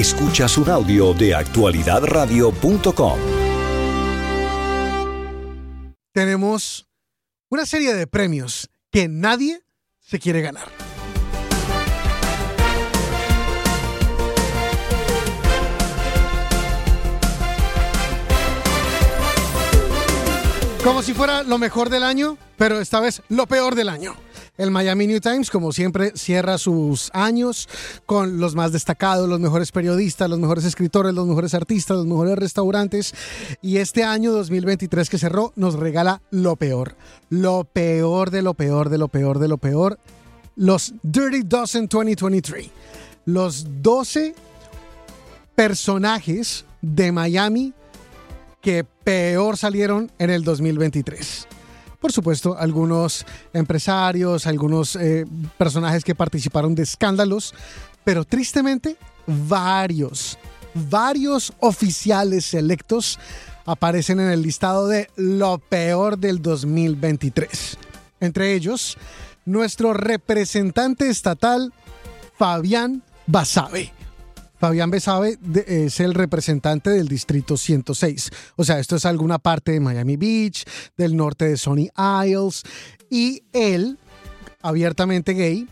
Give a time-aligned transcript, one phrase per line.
[0.00, 3.18] Escuchas un audio de actualidadradio.com.
[6.14, 6.88] Tenemos
[7.50, 9.60] una serie de premios que nadie
[9.98, 10.68] se quiere ganar.
[20.82, 24.16] Como si fuera lo mejor del año, pero esta vez lo peor del año.
[24.60, 27.66] El Miami New Times, como siempre, cierra sus años
[28.04, 32.36] con los más destacados, los mejores periodistas, los mejores escritores, los mejores artistas, los mejores
[32.36, 33.14] restaurantes.
[33.62, 36.94] Y este año 2023 que cerró nos regala lo peor.
[37.30, 39.98] Lo peor de lo peor de lo peor de lo peor.
[40.56, 42.68] Los Dirty Dozen 2023.
[43.24, 44.34] Los 12
[45.54, 47.72] personajes de Miami
[48.60, 51.48] que peor salieron en el 2023.
[52.00, 55.26] Por supuesto, algunos empresarios, algunos eh,
[55.58, 57.54] personajes que participaron de escándalos,
[58.04, 60.38] pero tristemente varios,
[60.74, 63.18] varios oficiales electos
[63.66, 67.76] aparecen en el listado de lo peor del 2023.
[68.20, 68.96] Entre ellos,
[69.44, 71.72] nuestro representante estatal,
[72.38, 73.92] Fabián Basabe.
[74.60, 78.30] Fabián Besabe es el representante del distrito 106.
[78.56, 80.64] O sea, esto es alguna parte de Miami Beach,
[80.98, 81.88] del norte de Sony
[82.26, 82.62] Isles.
[83.08, 83.98] Y él,
[84.60, 85.66] abiertamente gay,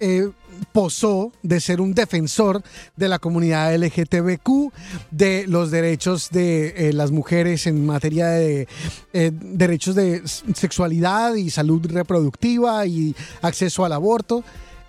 [0.00, 0.30] eh,
[0.72, 2.62] posó de ser un defensor
[2.96, 4.72] de la comunidad LGTBQ,
[5.10, 8.68] de los derechos de eh, las mujeres en materia de
[9.12, 10.22] eh, derechos de
[10.54, 14.44] sexualidad y salud reproductiva y acceso al aborto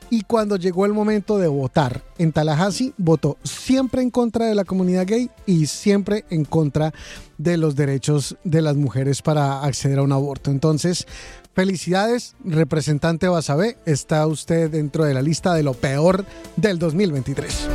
[0.10, 4.64] y cuando llegó el momento de votar en Tallahassee, votó siempre en contra de la
[4.64, 6.94] comunidad gay y siempre en contra
[7.38, 10.50] de los derechos de las mujeres para acceder a un aborto.
[10.52, 11.08] Entonces,
[11.54, 17.68] felicidades, representante Basabé, está usted dentro de la lista de lo peor del 2023.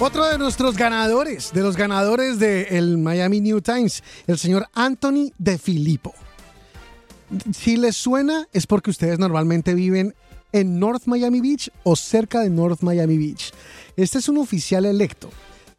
[0.00, 5.56] Otro de nuestros ganadores, de los ganadores del Miami New Times, el señor Anthony De
[5.56, 6.14] Filippo
[7.52, 10.14] si les suena es porque ustedes normalmente viven
[10.52, 13.52] en North Miami Beach o cerca de North Miami Beach.
[13.96, 15.30] Este es un oficial electo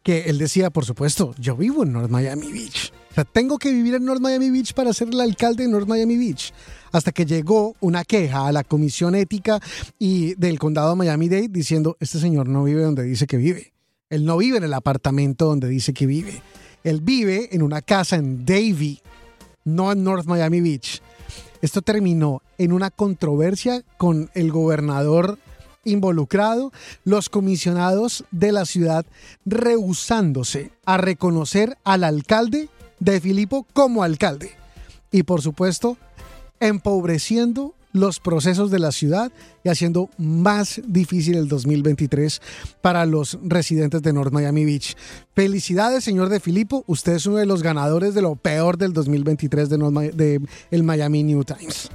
[0.02, 2.92] que él decía, por supuesto, yo vivo en North Miami Beach.
[3.10, 5.88] O sea, tengo que vivir en North Miami Beach para ser el alcalde de North
[5.88, 6.52] Miami Beach.
[6.92, 9.60] Hasta que llegó una queja a la Comisión Ética
[9.98, 13.72] y del Condado de Miami-Dade diciendo, este señor no vive donde dice que vive.
[14.10, 16.42] Él no vive en el apartamento donde dice que vive.
[16.84, 19.00] Él vive en una casa en Davie,
[19.64, 21.02] no en North Miami Beach.
[21.62, 25.38] Esto terminó en una controversia con el gobernador
[25.84, 26.72] involucrado,
[27.04, 29.06] los comisionados de la ciudad
[29.44, 32.68] rehusándose a reconocer al alcalde
[32.98, 34.50] de Filipo como alcalde.
[35.12, 35.96] Y por supuesto,
[36.60, 39.32] empobreciendo los procesos de la ciudad
[39.64, 42.40] y haciendo más difícil el 2023
[42.80, 44.96] para los residentes de North Miami Beach.
[45.34, 46.84] Felicidades, señor de Filipo.
[46.86, 49.76] Usted es uno de los ganadores de lo peor del 2023 de,
[50.14, 50.40] de
[50.70, 51.90] el Miami New Times.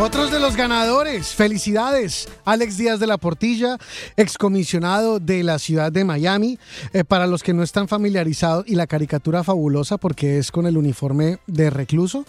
[0.00, 2.28] Otros de los ganadores, felicidades.
[2.44, 3.78] Alex Díaz de la Portilla,
[4.16, 6.56] excomisionado de la ciudad de Miami.
[6.92, 10.78] Eh, para los que no están familiarizados, y la caricatura fabulosa porque es con el
[10.78, 12.24] uniforme de recluso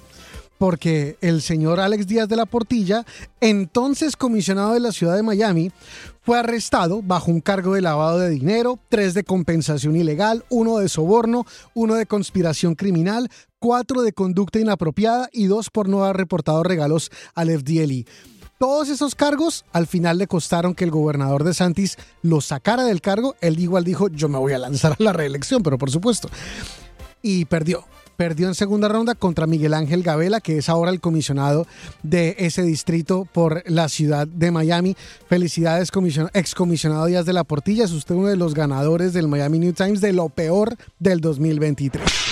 [0.59, 3.06] porque el señor Alex Díaz de la Portilla,
[3.40, 5.72] entonces comisionado de la ciudad de Miami,
[6.22, 10.90] fue arrestado bajo un cargo de lavado de dinero, tres de compensación ilegal, uno de
[10.90, 16.62] soborno, uno de conspiración criminal, cuatro de conducta inapropiada y dos por no haber reportado
[16.62, 18.06] regalos al FDLE.
[18.59, 23.00] Todos esos cargos al final le costaron que el gobernador de Santis lo sacara del
[23.00, 23.38] cargo.
[23.40, 26.30] Él igual dijo, yo me voy a lanzar a la reelección, pero por supuesto.
[27.22, 27.86] Y perdió
[28.19, 31.66] perdió en segunda ronda contra Miguel Ángel Gabela, que es ahora el comisionado
[32.03, 34.97] de ese distrito por la ciudad de Miami.
[35.30, 35.90] Felicidades,
[36.34, 37.85] excomisionado Díaz de la Portilla.
[37.85, 42.28] Es usted uno de los ganadores del Miami New Times de lo peor del 2023.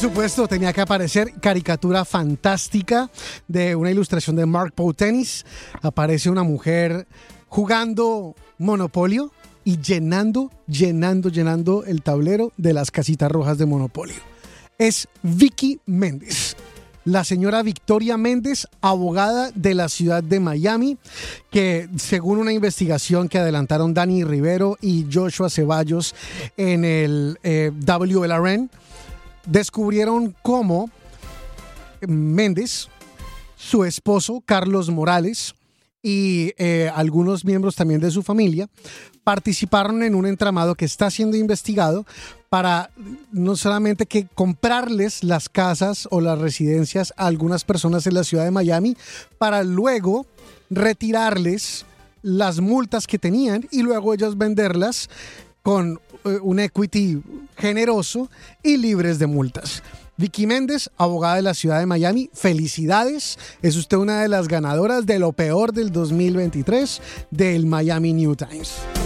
[0.00, 3.10] Supuesto, tenía que aparecer caricatura fantástica
[3.48, 5.44] de una ilustración de Mark Tennis.
[5.82, 7.08] Aparece una mujer
[7.48, 9.32] jugando Monopolio
[9.64, 14.20] y llenando, llenando, llenando el tablero de las casitas rojas de Monopolio.
[14.78, 16.56] Es Vicky Méndez
[17.04, 20.98] la señora Victoria Méndez, abogada de la ciudad de Miami,
[21.50, 26.14] que según una investigación que adelantaron Dani Rivero y Joshua Ceballos
[26.58, 28.68] en el eh, WLRN,
[29.48, 30.90] descubrieron cómo
[32.06, 32.88] Méndez
[33.56, 35.54] su esposo, Carlos Morales,
[36.00, 38.68] y eh, algunos miembros también de su familia
[39.24, 42.06] participaron en un entramado que está siendo investigado
[42.48, 42.90] para
[43.32, 48.44] no solamente que comprarles las casas o las residencias a algunas personas en la ciudad
[48.44, 48.96] de Miami,
[49.38, 50.24] para luego
[50.70, 51.84] retirarles
[52.22, 55.10] las multas que tenían y luego ellos venderlas
[55.62, 57.22] con eh, un equity
[57.56, 58.30] generoso
[58.62, 59.82] y libres de multas.
[60.16, 63.38] Vicky Méndez, abogada de la ciudad de Miami, felicidades.
[63.62, 67.00] Es usted una de las ganadoras de lo peor del 2023
[67.30, 68.97] del Miami New Times.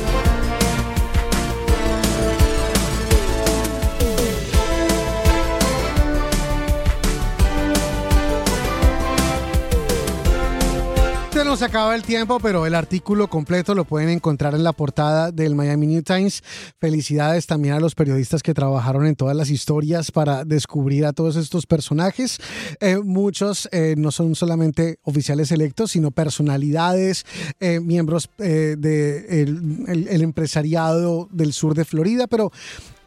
[11.45, 15.55] Nos acaba el tiempo, pero el artículo completo lo pueden encontrar en la portada del
[15.55, 16.43] Miami New Times.
[16.79, 21.37] Felicidades también a los periodistas que trabajaron en todas las historias para descubrir a todos
[21.37, 22.39] estos personajes.
[22.81, 27.27] Eh, muchos eh, no son solamente oficiales electos, sino personalidades,
[27.61, 32.53] eh, miembros del de el empresariado del sur de Florida, pero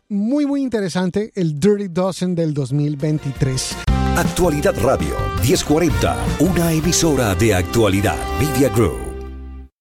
[0.10, 3.95] muy, muy interesante el Dirty Dozen del 2023.
[4.18, 9.15] Actualidad Radio 1040, una emisora de actualidad Media Group.